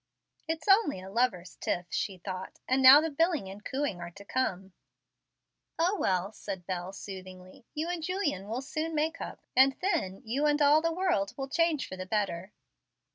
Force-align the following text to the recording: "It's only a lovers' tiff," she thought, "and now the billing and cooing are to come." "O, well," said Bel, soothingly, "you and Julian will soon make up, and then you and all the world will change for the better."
"It's 0.47 0.67
only 0.67 0.99
a 0.99 1.11
lovers' 1.11 1.57
tiff," 1.57 1.85
she 1.91 2.17
thought, 2.17 2.57
"and 2.67 2.81
now 2.81 3.01
the 3.01 3.11
billing 3.11 3.47
and 3.49 3.63
cooing 3.63 4.01
are 4.01 4.09
to 4.09 4.25
come." 4.25 4.73
"O, 5.77 5.95
well," 5.99 6.31
said 6.31 6.65
Bel, 6.65 6.91
soothingly, 6.91 7.67
"you 7.75 7.87
and 7.87 8.01
Julian 8.01 8.47
will 8.47 8.63
soon 8.63 8.95
make 8.95 9.21
up, 9.21 9.43
and 9.55 9.73
then 9.79 10.23
you 10.25 10.47
and 10.47 10.59
all 10.59 10.81
the 10.81 10.91
world 10.91 11.35
will 11.37 11.47
change 11.49 11.87
for 11.87 11.97
the 11.97 12.07
better." 12.07 12.51